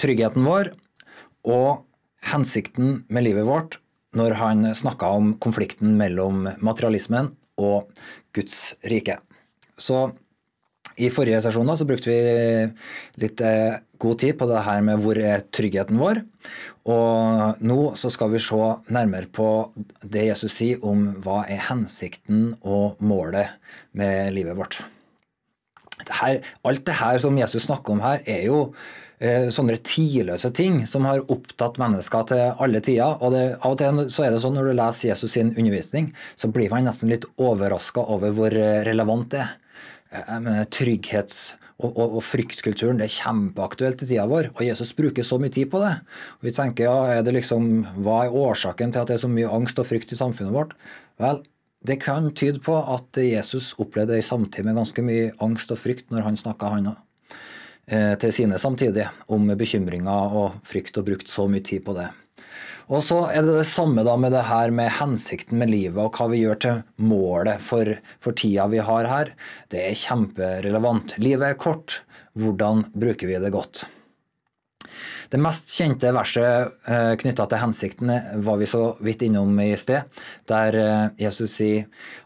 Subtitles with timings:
[0.00, 0.72] tryggheten vår
[1.48, 1.84] og
[2.32, 3.78] hensikten med livet vårt
[4.16, 7.92] når han snakka om konflikten mellom materialismen og
[8.34, 9.20] Guds rike.
[9.78, 10.08] Så
[11.00, 15.20] i forrige sesjon så brukte vi litt eh, god tid på det her med hvor
[15.20, 16.24] er tryggheten vår.
[16.90, 19.48] Og nå så skal vi se nærmere på
[20.02, 23.60] det Jesus sier om hva er hensikten og målet
[23.96, 24.80] med livet vårt
[26.10, 28.72] det alt det her som Jesus snakker om her, er jo
[29.52, 33.18] sånne tidløse ting som har opptatt mennesker til alle tider.
[33.20, 36.08] Og det, av og til så er det sånn når du leser Jesus sin undervisning,
[36.40, 39.56] så blir man nesten litt overraska over hvor eh, relevant det er.
[40.10, 45.24] Eh, trygghets- og, og, og, fryktkulturen det er kjempeaktuelt i tida vår, og Jesus bruker
[45.24, 45.94] så mye tid på det.
[46.40, 47.70] Og vi tenker, ja, er liksom,
[48.04, 50.74] Hva er årsaken til at det er så mye angst og frykt i samfunnet vårt?
[51.20, 51.40] Vel,
[51.86, 56.10] det kan tyde på at Jesus opplevde i samtid med ganske mye angst og frykt
[56.12, 57.00] når han snakka han eh,
[57.90, 62.06] til sine samtidig om bekymringer og frykt og brukt så mye tid på det.
[62.90, 66.16] Og så er det det samme da med det her med hensikten med livet og
[66.18, 67.86] hva vi gjør til målet for,
[68.18, 69.30] for tida vi har her.
[69.70, 71.14] Det er kjemperelevant.
[71.22, 72.00] Livet er kort.
[72.34, 73.84] Hvordan bruker vi det godt?
[75.30, 78.10] Det mest kjente verset eh, knytta til hensikten
[78.42, 80.08] var vi så vidt innom i sted,
[80.50, 81.84] der eh, Jesus sier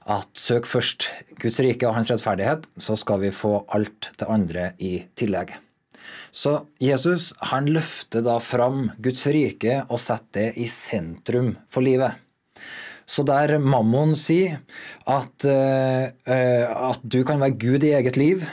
[0.09, 1.11] at søk først
[1.43, 5.53] Guds rike og hans rettferdighet, så skal vi få alt det andre i tillegg.
[6.33, 12.17] Så Jesus han løfter da fram Guds rike og setter det i sentrum for livet.
[13.05, 14.63] Så der Mammon sier
[15.05, 18.47] at, uh, at du kan være Gud i eget liv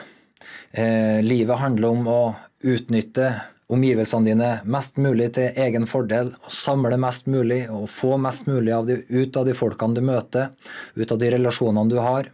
[0.72, 2.20] Livet handler om å
[2.64, 3.26] utnytte
[3.72, 8.90] omgivelsene dine mest mulig til egen fordel, samle mest mulig og få mest mulig av
[8.90, 10.52] de, ut av de folkene du møter,
[10.96, 12.30] ut av de relasjonene du har.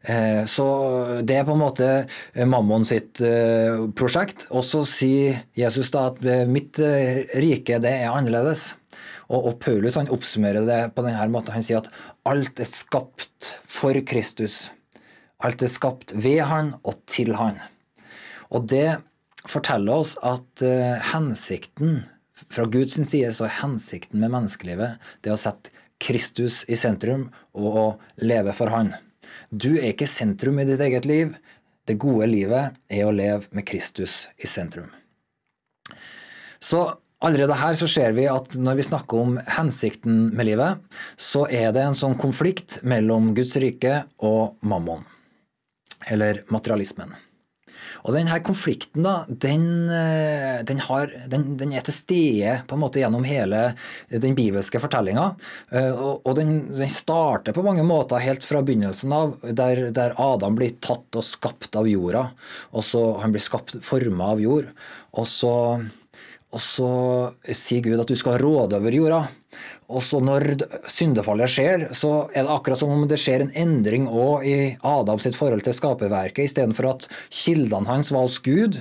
[0.00, 0.66] Eh, så
[1.26, 1.88] det er på en måte
[2.48, 4.46] Mammon sitt eh, prosjekt.
[4.54, 8.70] Og så sier Jesus da at mitt eh, rike, det er annerledes.
[9.30, 11.54] Og, Paulus han oppsummerer det på denne måten.
[11.54, 11.90] Han sier at
[12.26, 14.64] alt er skapt for Kristus.
[15.46, 17.60] Alt er skapt ved han og til han.
[18.50, 18.98] Og det
[19.48, 22.02] forteller oss at uh, hensikten
[22.50, 27.76] fra Guds side så er hensikten med menneskelivet det å sette Kristus i sentrum og
[27.76, 27.86] å
[28.24, 28.94] leve for Han.
[29.50, 31.34] Du er ikke sentrum i ditt eget liv.
[31.84, 34.88] Det gode livet er å leve med Kristus i sentrum.
[36.60, 36.84] Så
[37.24, 40.80] allerede her så ser vi at når vi snakker om hensikten med livet,
[41.20, 45.04] så er det en sånn konflikt mellom Guds rike og mammon,
[46.08, 47.12] eller materialismen.
[48.04, 52.82] Og denne konflikten da, den, eh, den, har, den, den, er til stede på en
[52.84, 53.70] måte gjennom hele
[54.10, 55.26] den bibelske fortellinga.
[55.72, 56.54] Eh, og, og den,
[56.90, 61.76] starter på mange måter helt fra begynnelsen av, der, der, Adam blir tatt og skapt
[61.78, 62.26] av jorda.
[62.74, 64.70] og så Han blir skapt, forma av jord.
[65.20, 65.54] Og så,
[66.50, 66.90] og så
[67.44, 69.24] sier Gud at du skal råde over jorda.
[69.90, 70.46] Og så når
[70.90, 75.26] syndefallet skjer, så er det akkurat som om det skjer en endring òg i Adams
[75.36, 76.46] forhold til skaperverket.
[76.46, 78.78] Istedenfor at kildene hans var hos Gud,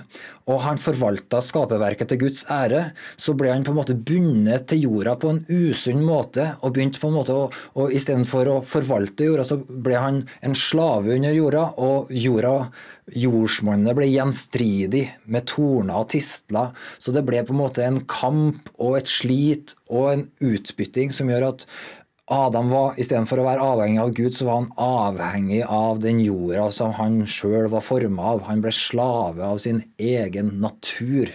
[0.49, 4.85] og han forvalta skaperverket til Guds ære, så ble han på en måte bundet til
[4.87, 6.47] jorda på en usunn måte.
[6.61, 10.55] og begynte på en måte å, og Istedenfor å forvalte jorda, så ble han en
[10.57, 12.69] slave under jorda, og jorda
[13.15, 16.73] jordsmonnet ble gjenstridig med torner og tistler.
[17.01, 20.25] Så det ble på en måte en kamp og et slit og en
[20.99, 21.65] utbytting som gjør at
[22.29, 26.69] Adam var, Istedenfor å være avhengig av Gud, så var han avhengig av den jorda
[26.71, 28.43] som han sjøl var forma av.
[28.45, 31.31] Han ble slave av sin egen natur.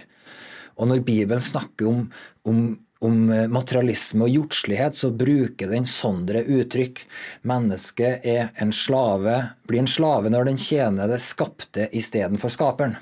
[0.79, 2.05] Og når Bibelen snakker om,
[2.47, 3.17] om, om
[3.51, 7.03] materialisme og jordslighet, så bruker den sånne uttrykk.
[7.43, 12.95] Mennesket er en slave, blir en slave når den tjener det skapte istedenfor skaperen.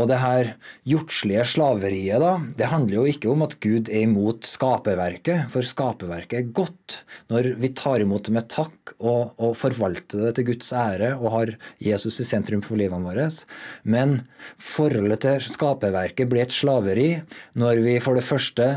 [0.00, 0.52] Og det her
[0.88, 6.38] jordslige slaveriet, da, det handler jo ikke om at Gud er imot skaperverket, for skaperverket
[6.38, 7.02] er godt.
[7.32, 11.28] Når vi tar imot det med takk og, og forvalter det til Guds ære og
[11.36, 11.54] har
[11.84, 13.28] Jesus i sentrum for livene våre.
[13.84, 14.22] Men
[14.56, 17.10] forholdet til skaperverket blir et slaveri
[17.60, 18.70] når vi for det første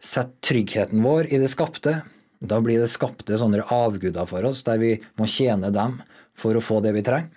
[0.00, 2.00] setter tryggheten vår i det skapte.
[2.42, 6.00] Da blir det skapte sånne avguder for oss, der vi må tjene dem
[6.34, 7.30] for å få det vi trenger.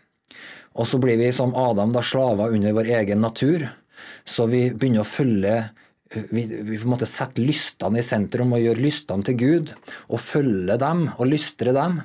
[0.75, 3.67] Og så blir vi som Adam da slaver under vår egen natur.
[4.27, 5.57] Så vi begynner å følge
[6.29, 9.71] vi, vi på en måte setter lystene i sentrum og gjør lystene til Gud,
[10.07, 12.03] og følger dem og lystrer dem.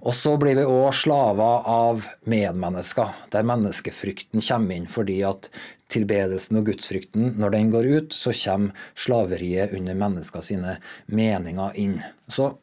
[0.00, 4.86] Og så blir vi òg slaver av medmennesker, der menneskefrykten kommer inn.
[4.88, 5.50] Fordi at
[5.92, 10.78] tilbedelsen og gudsfrykten, når den går ut, så kommer slaveriet under mennesker sine
[11.12, 11.98] meninger inn.
[12.32, 12.54] Så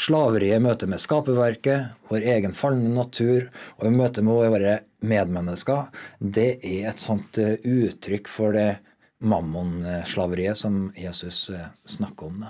[0.00, 3.46] slaveriet i møte med skaperverket, vår egen falne natur,
[3.78, 4.74] og i møte med våre
[5.04, 8.80] medmennesker, det er et sånt eh, uttrykk for det
[9.24, 12.44] mammonslaveriet som Jesus eh, snakker om.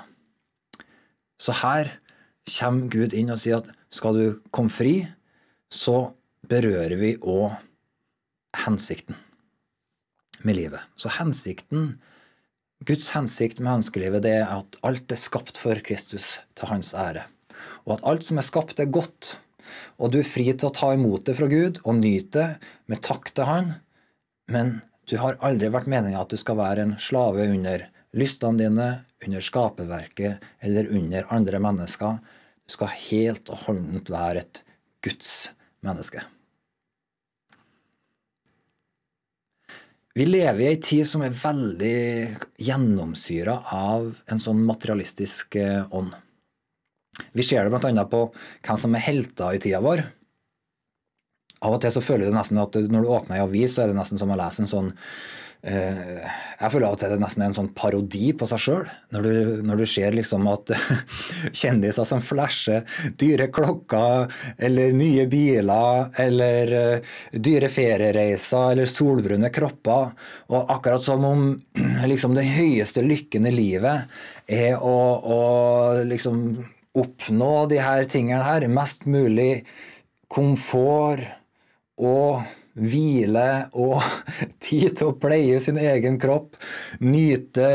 [1.41, 1.93] Så her
[2.49, 4.97] kommer Gud inn og sier at skal du komme fri,
[5.71, 6.15] så
[6.49, 7.55] berører vi òg
[8.65, 9.19] hensikten
[10.45, 10.81] med livet.
[10.97, 11.97] Så hensikten,
[12.85, 17.25] Guds hensikt med menneskelivet, det er at alt er skapt for Kristus til hans ære.
[17.85, 19.35] Og at alt som er skapt, er godt.
[20.01, 23.03] Og du er fri til å ta imot det fra Gud og nyte det med
[23.05, 23.73] takk til Han.
[24.53, 24.79] Men
[25.09, 27.87] du har aldri vært meninga at du skal være en slave under
[28.17, 28.89] lystene dine,
[29.25, 32.21] under skaperverket eller under andre mennesker.
[32.65, 34.63] Du skal helt og holdent være et
[35.05, 35.51] Guds
[35.85, 36.23] menneske.
[40.15, 41.97] Vi lever i ei tid som er veldig
[42.63, 46.15] gjennomsyra av en sånn materialistisk eh, ånd.
[47.33, 48.05] Vi ser det bl.a.
[48.11, 50.05] på hvem som er helter i tida vår.
[51.65, 53.93] Av og til så føler du nesten at når du åpner ei avis, så er
[53.93, 54.93] det nesten som å lese en sånn
[55.65, 56.25] Eh,
[56.61, 58.91] jeg føler av og til det er nesten en sånn parodi på seg sjøl.
[59.17, 59.29] Når,
[59.65, 60.75] når, du ser liksom at
[61.61, 62.85] kjendiser som flasher
[63.21, 64.29] dyre klokker
[64.69, 70.13] eller nye biler eller uh, dyre feriereiser eller solbrune kropper,
[70.53, 71.49] og akkurat som om
[72.13, 75.41] liksom den høyeste lykken i livet er å, å
[76.05, 76.45] liksom
[76.95, 78.69] oppnå de her tingene her.
[78.71, 79.65] Mest mulig
[80.33, 81.25] komfort
[82.01, 82.45] og
[82.75, 84.03] hvile og
[84.65, 86.59] tid til å pleie sin egen kropp,
[87.05, 87.69] nyte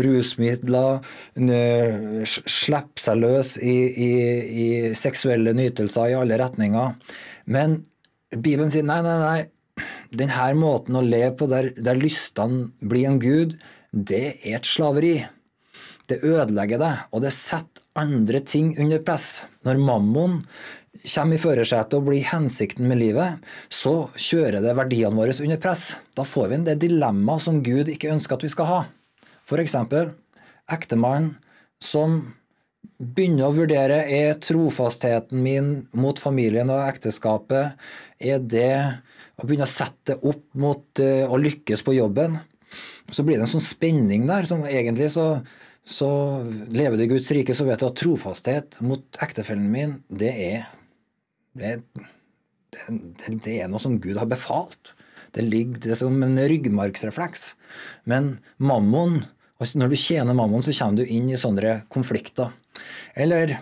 [0.00, 1.02] rusmidler,
[2.24, 4.10] slippe seg løs i, i,
[4.64, 6.96] i, seksuelle nytelser i alle retninger.
[7.52, 7.80] Men
[8.34, 9.86] Bibelen sier nei, nei, nei.
[10.08, 13.58] Denne måten å leve på der, der lystene blir en gud,
[13.92, 15.18] det er et slaveri.
[16.08, 19.44] Det ødelegger deg, og det setter andre ting under press.
[19.66, 20.40] Når mammon
[21.02, 25.90] kommer i førersetet og blir hensikten med livet, så kjører det verdiene våre under press.
[26.16, 28.80] Da får vi en det dilemmaet som Gud ikke ønsker at vi skal ha.
[29.48, 29.76] F.eks.
[30.68, 31.36] ektemannen
[31.82, 32.20] som
[32.98, 37.78] begynner å vurdere er trofastheten min mot familien og ekteskapet
[38.18, 38.74] er det
[39.38, 42.40] å begynne å sette det opp mot uh, å lykkes på jobben.
[43.10, 45.38] Så blir det en sånn spenning der som egentlig så
[45.88, 46.08] så
[46.68, 50.66] lever du i Guds rike, så vet du at trofasthet mot ektefellen min, det er
[51.58, 51.78] det,
[52.74, 54.92] det, det, er noe som Gud har befalt.
[55.34, 57.52] Det ligger det som en ryggmargsrefleks.
[58.04, 59.22] Men mammon,
[59.58, 62.52] når du tjener mammon, så kommer du inn i sånne konflikter.
[63.16, 63.56] Eller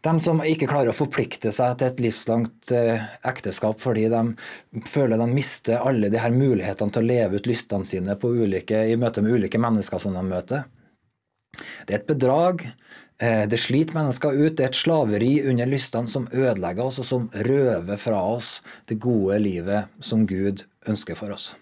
[0.00, 5.18] de som ikke klarer å forplikte seg til et livslangt eh, ekteskap fordi de føler
[5.18, 9.24] de mister alle de her mulighetene til å leve ut lystene sine ulike, i møte
[9.24, 10.66] med ulike mennesker som de møter.
[11.88, 12.66] Det er et bedrag.
[13.18, 14.56] Eh, det sliter mennesker ut.
[14.58, 18.58] Det er et slaveri under lystene som ødelegger oss, og som røver fra oss
[18.90, 21.54] det gode livet som Gud ønsker for oss.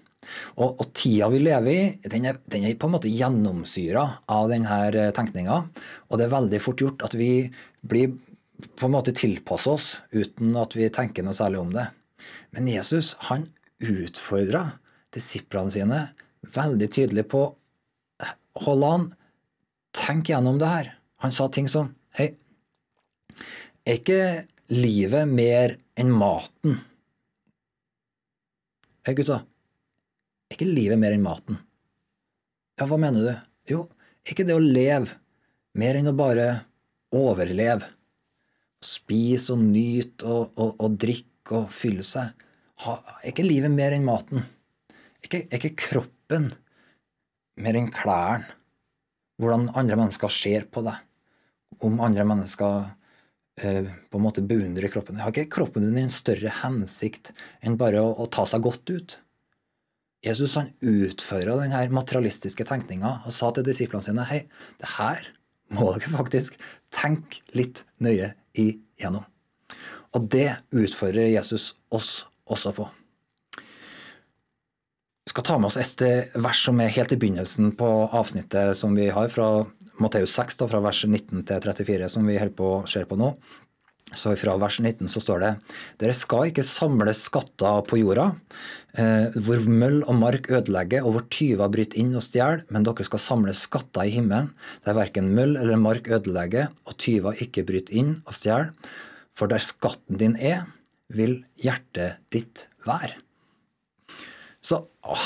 [0.58, 4.02] Og, og tida vi lever i, den er, den er på en måte gjennomsyra
[4.34, 5.60] av denne eh, tenkninga.
[6.10, 7.30] Og det er veldig fort gjort at vi
[7.86, 8.16] blir
[8.76, 11.86] på en måte tilpasser oss uten at vi tenker noe særlig om det.
[12.56, 13.46] Men Jesus han
[13.84, 14.64] utfordra
[15.14, 16.02] disiplene sine
[16.56, 17.46] veldig tydelig på
[18.64, 19.02] Hold an,
[19.96, 20.92] Tenk gjennom det her.
[21.24, 22.30] Han sa ting som Hei,
[23.84, 24.20] er ikke
[24.72, 26.78] livet mer enn maten?
[29.06, 29.42] Hei, gutta.
[30.48, 31.60] Er ikke livet mer enn maten?
[32.80, 33.44] Ja, hva mener du?
[33.72, 33.82] Jo,
[34.24, 35.12] er ikke det å leve
[35.76, 36.48] mer enn å bare
[37.16, 37.84] overleve?
[38.84, 42.32] Spise og nyte og, og, og drikke og fylle seg?
[42.84, 44.44] Ha, er ikke livet mer enn maten?
[45.20, 46.50] Er ikke, er ikke kroppen
[47.60, 48.55] mer enn klærne?
[49.40, 50.96] Hvordan andre mennesker ser på deg,
[51.84, 52.88] om andre mennesker
[53.60, 55.20] eh, på en måte beundrer kroppen.
[55.20, 59.18] Har ikke kroppen din en større hensikt enn bare å, å ta seg godt ut?
[60.26, 64.42] Jesus han utfører denne materialistiske tenkninga og sa til disiplene sine hei,
[64.80, 65.28] det her
[65.76, 66.56] må dere faktisk
[66.94, 69.26] tenke litt nøye igjennom.
[70.16, 72.86] Og det utfordrer Jesus oss også på
[75.36, 78.94] skal ta med oss et eh, vers som er helt i begynnelsen på avsnittet som
[78.96, 79.66] vi har fra
[80.00, 83.18] Matteus 6, da, fra vers 19 til 34, som vi holder på å se på
[83.20, 83.34] nå.
[84.16, 85.50] Så fra vers 19 så står det
[86.00, 88.30] Dere skal ikke samle skatter på jorda,
[88.96, 93.08] eh, hvor møll og mark ødelegger, og hvor tyver bryter inn og stjeler, men dere
[93.10, 94.54] skal samle skatter i himmelen,
[94.88, 98.72] der verken møll eller mark ødelegger, og tyver ikke bryter inn og stjeler.
[99.36, 100.64] For der skatten din er,
[101.12, 103.25] vil hjertet ditt være.
[104.66, 104.80] Så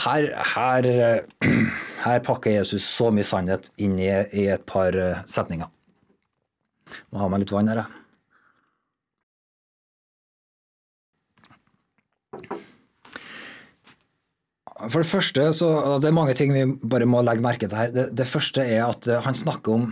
[0.04, 0.88] her, her,
[2.04, 5.70] her, pakker Jesus så mye sannhet inn i, i et par eh, setninger.
[7.10, 7.96] Må ha meg litt vann her, jeg.
[14.88, 17.90] For det første, så, Det er mange ting vi bare må legge merke til her.
[17.92, 19.88] Det, det første er at eh, han snakker, om,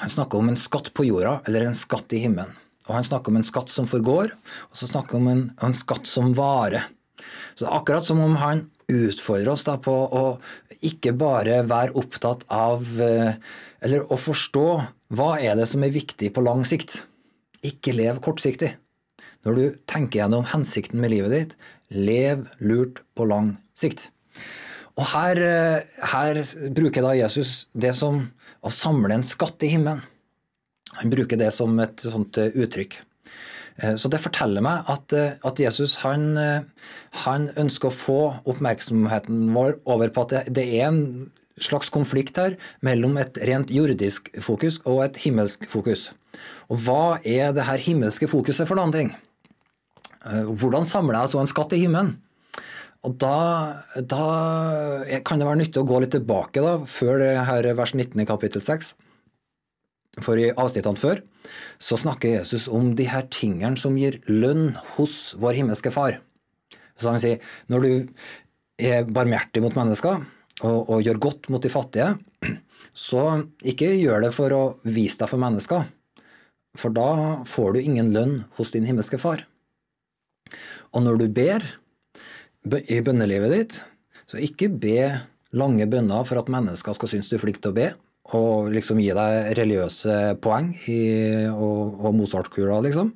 [0.00, 2.56] han snakker om en skatt på jorda, eller en skatt i himmelen.
[2.88, 4.32] Og Han snakker om en skatt som forgår,
[4.72, 6.88] og så snakker han om en, en skatt som varer.
[7.54, 10.24] Så akkurat som om han utfordrer oss da på å
[10.84, 13.34] ikke bare være opptatt av eh,
[13.82, 14.66] Eller å forstå
[15.16, 17.00] hva er det som er viktig på lang sikt.
[17.66, 18.70] Ikke lev kortsiktig.
[19.42, 21.56] Når du tenker gjennom hensikten med livet ditt,
[21.90, 24.06] lev lurt på lang sikt.
[24.94, 28.22] Og her, eh, her bruker da Jesus det som
[28.62, 30.02] å samle en skatt i himmelen.
[31.00, 33.00] Han bruker det som et sånt eh, uttrykk.
[33.80, 36.32] Eh, så det forteller meg at, eh, at Jesus han,
[37.24, 42.40] han, ønsker å få oppmerksomheten vår over på at det, det, er en slags konflikt
[42.40, 46.10] her mellom et rent jordisk fokus og et himmelsk fokus.
[46.72, 49.12] Og hva er det her himmelske fokuset for noen ting?
[50.22, 52.14] Hvordan samler jeg så en skatt i himmelen?
[53.02, 54.26] Og da, da,
[55.26, 58.26] kan det være nyttig å gå litt tilbake da, før det her vers 19 i
[58.28, 58.92] kapittel 6.
[60.20, 61.22] For i avsnittene før
[61.80, 66.18] så snakker Jesus om de her tingene som gir lønn hos vår himmelske Far.
[67.00, 67.40] Så han sier
[67.72, 67.92] når du
[68.82, 70.20] er barmhjertig mot mennesker
[70.62, 72.12] og, og, gjør godt mot de fattige,
[72.92, 75.86] så ikke gjør det for å vise deg for mennesker,
[76.78, 79.46] for da får du ingen lønn hos din himmelske Far.
[80.92, 81.64] Og når du ber
[82.68, 83.78] i bønnelivet ditt,
[84.28, 85.08] så ikke be
[85.56, 87.88] lange bønner for at mennesker skal synes du er flink til å be,
[88.36, 91.00] og liksom gi deg religiøse poeng i,
[91.50, 93.10] og, og Mozart-kula, liksom.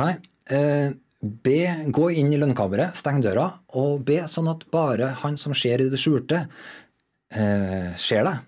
[0.00, 0.12] Nei,
[0.52, 3.48] eh, be, gå inn i lønnkammeret, steng døra,
[3.80, 6.44] og be sånn at bare han som ser i det skjulte,
[7.32, 8.46] eh, ser deg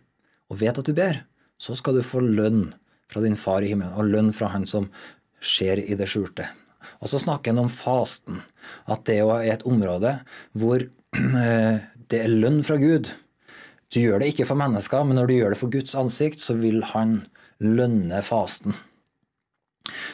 [0.52, 1.22] og vet at du ber.
[1.56, 2.74] Så skal du få lønn
[3.08, 4.90] fra din far i himmelen, og lønn fra han som
[5.40, 6.44] ser i det skjulte.
[7.00, 8.42] Og så snakker han om fasten,
[8.90, 10.16] at det er et område
[10.58, 10.82] hvor
[11.44, 13.08] eh, det er lønn fra Gud
[13.92, 16.56] du gjør det ikke for mennesker, men når du gjør det for Guds ansikt, så
[16.56, 17.20] vil han
[17.62, 18.74] lønne fasten.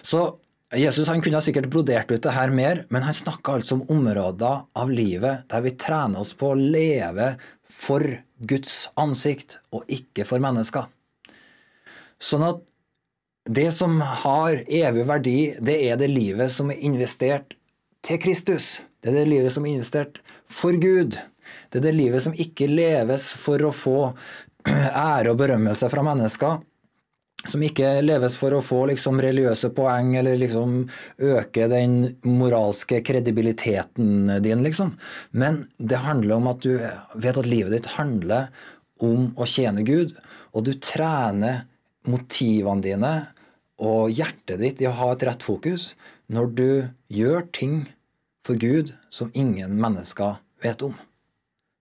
[0.03, 0.39] Så
[0.77, 4.67] Jesus han kunne sikkert brodert ut det her mer, men han snakka altså om områder
[4.77, 7.31] av livet der vi trener oss på å leve
[7.65, 8.05] for
[8.39, 10.91] Guds ansikt, og ikke for mennesker.
[12.19, 12.61] Sånn at
[13.49, 17.55] det som har evig verdi, det er det livet som er investert
[18.05, 18.81] til Kristus.
[19.01, 21.17] Det er det livet som er investert for Gud.
[21.69, 23.99] Det er det livet som ikke leves for å få
[24.69, 26.59] ære og berømmelse fra mennesker.
[27.49, 30.81] Som ikke leves for å få liksom, religiøse poeng eller liksom,
[31.23, 34.97] øke den moralske kredibiliteten din, liksom.
[35.31, 38.51] Men det handler om at du vet at livet ditt handler
[39.07, 40.17] om å tjene Gud,
[40.51, 41.63] og du trener
[42.09, 43.13] motivene dine
[43.79, 45.93] og hjertet ditt i å ha et rett fokus
[46.33, 46.71] når du
[47.15, 47.85] gjør ting
[48.47, 50.97] for Gud som ingen mennesker vet om.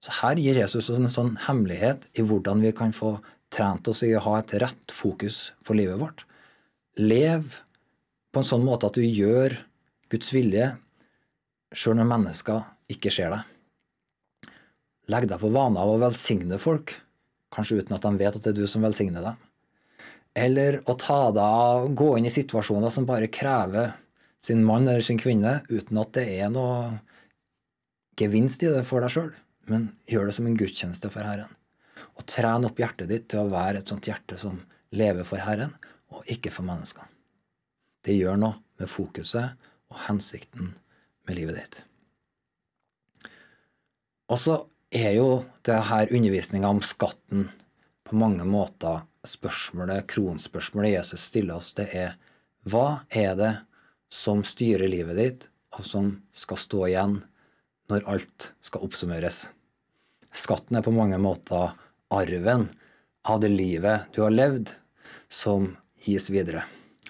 [0.04, 3.18] Så her gir Jesus oss en sånn hemmelighet i hvordan vi kan få
[3.54, 6.26] trent oss i å ha et rett fokus for livet vårt.
[7.00, 7.62] Lev
[8.34, 9.56] på en sånn måte at du gjør
[10.12, 10.70] Guds vilje
[11.76, 14.54] sjøl når mennesker ikke ser deg.
[15.12, 16.94] Legg deg på vaner av å velsigne folk,
[17.56, 19.40] kanskje uten at de vet at det er du som velsigner dem.
[20.38, 23.96] Eller å ta deg av, gå inn i situasjoner som bare krever
[24.44, 27.00] sin mann eller sin kvinne, uten at det er noe
[28.20, 29.32] gevinst i det for deg sjøl
[29.72, 31.52] men gjør det som en gudstjeneste for Herren.
[32.18, 34.60] Og tren opp hjertet ditt til å være et sånt hjerte som
[34.96, 35.74] lever for Herren,
[36.14, 37.10] og ikke for menneskene.
[38.06, 39.58] Det gjør noe med fokuset
[39.92, 40.72] og hensikten
[41.28, 41.80] med livet ditt.
[44.32, 44.58] Og så
[44.92, 47.50] er jo det her undervisninga om skatten
[48.08, 52.16] på mange måter spørsmålet, kronspørsmålet Jesus stiller oss, det er
[52.68, 53.54] hva er det
[54.12, 57.18] som styrer livet ditt, og som skal stå igjen
[57.92, 59.46] når alt skal oppsummeres?
[60.38, 61.74] Skatten er på mange måter
[62.14, 62.68] arven
[63.28, 64.70] av det livet du har levd,
[65.30, 65.74] som
[66.06, 66.64] gis videre.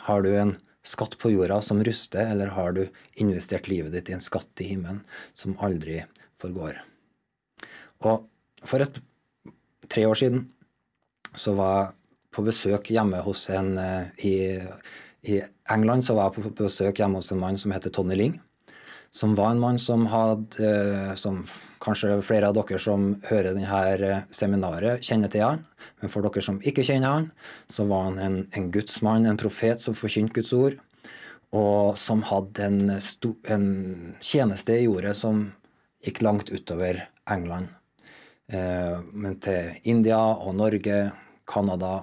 [0.08, 0.56] Har du en
[0.88, 2.86] skatt på jorda som ruster, eller har du
[3.20, 5.04] investert livet ditt i en skatt i himmelen
[5.36, 6.00] som aldri
[6.42, 6.80] forgår?
[8.08, 8.24] Og
[8.64, 9.02] for et,
[9.92, 10.48] tre år siden
[11.36, 11.94] så var jeg
[12.38, 14.36] på besøk hjemme hos en eh, i,
[15.28, 15.42] I
[15.74, 18.36] England så var jeg på besøk hjemme hos en mann som heter Tony Ling.
[19.12, 21.42] Som var en mann som hadde, eh, som
[21.82, 25.66] kanskje flere av dere som hører dette seminaret, kjenner til han.
[26.02, 27.32] Men for dere som ikke kjenner han,
[27.70, 30.78] så var han en, en gudsmann, en profet som forkynte Guds ord.
[31.56, 33.68] Og som hadde en, en
[34.20, 35.46] tjeneste i jordet som
[36.04, 37.72] gikk langt utover England.
[38.52, 41.12] Eh, men til India og Norge,
[41.48, 42.02] Canada,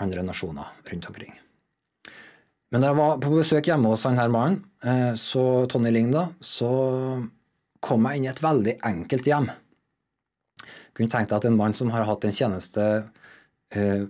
[0.00, 1.34] andre nasjoner rundt omkring.
[2.74, 4.73] Men da jeg var på besøk hjemme hos han her mannen, eh,
[5.16, 6.70] så Tonje Ling, da, så
[7.84, 9.48] kom jeg inn i et veldig enkelt hjem.
[9.48, 12.84] Jeg Kunne tenkt deg at en mann som har hatt en tjeneste
[13.74, 14.04] eh,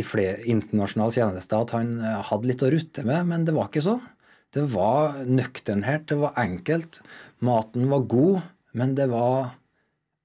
[0.00, 3.70] i flere internasjonale tjenester, at han eh, hadde litt å rutte med, men det var
[3.70, 4.02] ikke sånn.
[4.50, 7.02] Det var nøkternhet, det var enkelt.
[7.46, 8.40] Maten var god,
[8.74, 9.52] men det var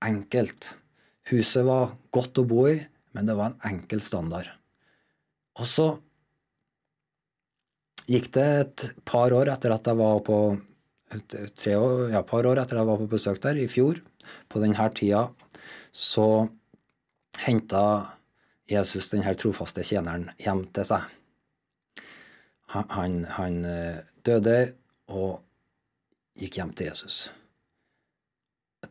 [0.05, 0.71] enkelt.
[1.29, 2.79] Huset var godt å bo i,
[3.13, 4.49] men det var en enkel standard.
[5.61, 5.91] Og så
[8.09, 10.39] gikk det et par år etter at jeg var på
[11.57, 14.01] tre år, ja, par år etter jeg var på besøk der, i fjor,
[14.49, 15.27] på denne tida,
[15.93, 16.47] så
[17.45, 17.85] henta
[18.69, 21.05] Jesus denne trofaste tjeneren hjem til seg.
[22.75, 24.57] Han, han, eh, døde
[25.13, 25.43] og
[26.35, 27.17] gikk hjem til Jesus.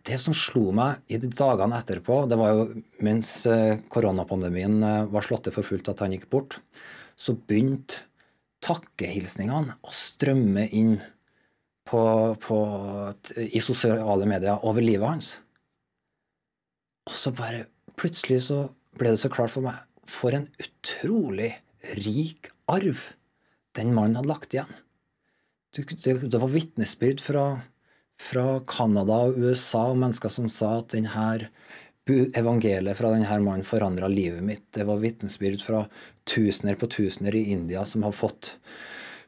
[0.05, 2.65] Det som slo meg i de dagene etterpå, det var jo
[3.05, 6.61] mens eh, koronapandemien eh, var slått til for fullt at han gikk bort,
[7.19, 8.07] så begynte
[8.65, 10.97] takkehilsningene og strømme inn
[11.85, 12.01] på,
[12.41, 12.59] på,
[13.45, 15.33] i sosiale medier over livet hans.
[17.05, 17.67] Og så bare
[18.01, 18.65] plutselig så
[18.99, 21.53] ble det så klart for meg for en utrolig
[22.01, 23.01] rik arv
[23.75, 24.71] den mannen hadde lagt igjen.
[25.75, 27.45] Det var vitnesbyrd fra,
[28.21, 31.49] fra Canada og USA og mennesker som sa at denne
[32.11, 34.67] evangeliet fra denne mannen forandra livet mitt.
[34.75, 35.85] Det var vitnesbyrd fra
[36.29, 38.59] tusener på tusener i India som har fått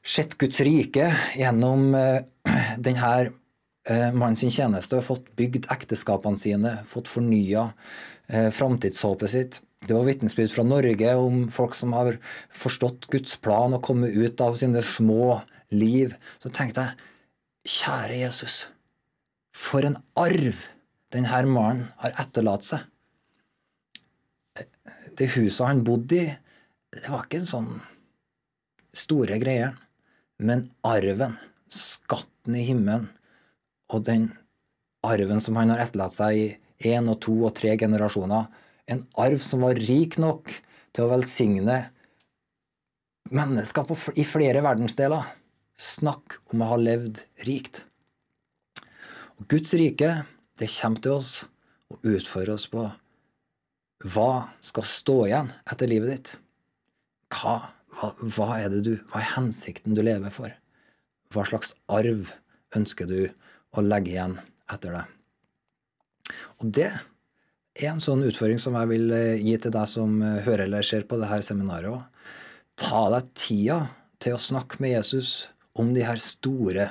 [0.06, 2.20] sett Guds rike gjennom eh,
[2.78, 3.10] denne
[3.86, 7.68] mannens mannen sin tjeneste og fått bygd ekteskapene sine, fått fornya
[8.26, 9.60] eh, framtidshåpet sitt.
[9.86, 12.16] Det var vitnesbyrd fra Norge om folk som har
[12.50, 15.36] forstått Guds plan og kommet ut av sine små
[15.70, 16.16] liv.
[16.42, 17.06] Så tenkte jeg,
[17.76, 18.56] kjære Jesus,
[19.54, 20.58] for en arv
[21.16, 22.84] denne mannen har etterlatt seg.
[25.16, 26.26] Det huset han bodde i,
[26.96, 27.70] det var ikke en sånn
[28.96, 29.74] store greier.
[30.36, 31.38] Men arven,
[31.72, 33.08] skatten i himmelen,
[33.92, 34.28] og den
[35.06, 38.48] arven som han har etterlatt seg i én og to og tre generasjoner,
[38.92, 40.52] en arv som var rik nok
[40.94, 41.78] til å velsigne
[43.34, 43.88] mennesker
[44.20, 45.24] i flere verdensdeler.
[45.76, 47.82] Snakk om å ha levd rikt.
[49.36, 50.12] Og Guds rike
[50.60, 51.32] det kommer til oss
[51.92, 52.86] og utfordrer oss på
[54.04, 54.30] hva
[54.64, 56.32] skal stå igjen etter livet ditt?
[57.32, 57.56] Hva,
[57.96, 60.52] hva, hva, er det du, hva er hensikten du lever for?
[61.32, 62.32] Hva slags arv
[62.76, 63.20] ønsker du
[63.76, 64.36] å legge igjen
[64.72, 65.12] etter deg?
[66.60, 70.42] Og det er en sånn utfordring som jeg vil eh, gi til deg som eh,
[70.46, 72.04] hører eller ser på dette seminaret òg.
[72.76, 73.80] Ta deg tida
[74.22, 76.90] til å snakke med Jesus om de her store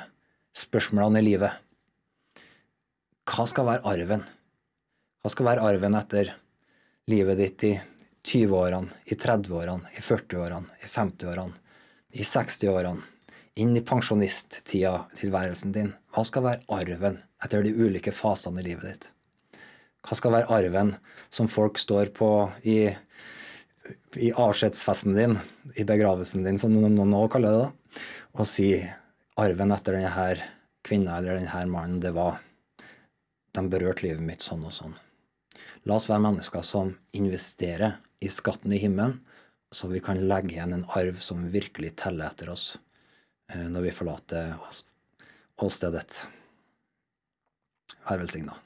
[0.55, 1.64] spørsmålene i livet.
[3.25, 4.21] Hva skal være arven?
[5.23, 6.27] Hva skal være arven etter
[7.09, 7.71] livet ditt i
[8.25, 11.57] 20-årene, i 30-årene, i 40-årene, i 50-årene,
[12.13, 13.01] i 60-årene,
[13.57, 15.91] inn i pensjonisttida, tilværelsen din?
[16.13, 19.11] Hva skal være arven etter de ulike fasene i livet ditt?
[20.05, 20.93] Hva skal være arven
[21.33, 22.79] som folk står på i,
[24.21, 25.39] i avskjedsfesten din,
[25.73, 28.01] i begravelsen din, som noen nå kaller det, da,
[28.37, 28.75] og si
[29.41, 30.33] arven etter denne
[30.85, 32.37] kvinna eller denne mannen, det var
[33.55, 34.95] de berørte livet mitt sånn og sånn.
[35.85, 39.19] La oss være mennesker som investerer i skatten i himmelen,
[39.71, 42.75] så vi kan legge igjen en arv som virkelig teller etter oss
[43.51, 44.55] eh, når vi forlater
[45.61, 46.21] åstedet.
[48.05, 48.64] Vær velsigna.